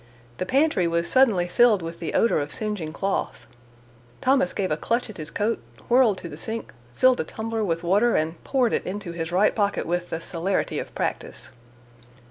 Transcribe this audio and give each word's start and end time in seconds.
The 0.37 0.47
pantry 0.47 0.87
was 0.87 1.07
suddenly 1.07 1.47
filled 1.47 1.83
with 1.83 1.99
the 1.99 2.15
odor 2.15 2.39
of 2.39 2.51
singeing 2.51 2.91
cloth. 2.91 3.45
Thomas 4.19 4.51
gave 4.51 4.71
a 4.71 4.75
clutch 4.75 5.11
at 5.11 5.17
his 5.17 5.29
coat, 5.29 5.61
whirled 5.89 6.17
to 6.17 6.27
the 6.27 6.37
sink, 6.39 6.73
filled 6.95 7.19
a 7.19 7.23
tumbler 7.23 7.63
with 7.63 7.83
water 7.83 8.15
and 8.15 8.43
poured 8.43 8.73
it 8.73 8.83
into 8.83 9.11
his 9.11 9.31
right 9.31 9.55
pocket 9.55 9.85
with 9.85 10.09
the 10.09 10.19
celerity 10.19 10.79
of 10.79 10.95
practice. 10.95 11.51